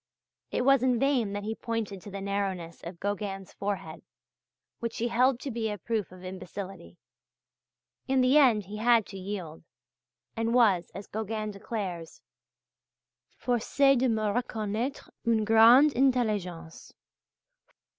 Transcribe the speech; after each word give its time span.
It 0.49 0.65
was 0.65 0.81
in 0.81 0.97
vain 0.97 1.31
that 1.33 1.43
he 1.43 1.53
pointed 1.53 2.01
to 2.01 2.09
the 2.09 2.21
narrowness 2.21 2.81
of 2.83 2.99
Gauguin's 2.99 3.53
forehead, 3.53 4.01
which 4.79 4.97
he 4.97 5.09
held 5.09 5.39
to 5.41 5.51
be 5.51 5.69
a 5.69 5.77
proof 5.77 6.11
of 6.11 6.23
imbecility; 6.25 6.97
in 8.07 8.21
the 8.21 8.35
end 8.35 8.63
he 8.65 8.77
had 8.77 9.05
to 9.05 9.17
yield, 9.19 9.63
and 10.35 10.55
was, 10.55 10.89
as 10.95 11.05
Gauguin 11.05 11.51
declares: 11.51 12.19
"forcé 13.39 13.95
de 13.95 14.09
me 14.09 14.23
reconnaitre 14.27 15.07
une 15.23 15.45
grande 15.45 15.93
intelligence." 15.93 16.93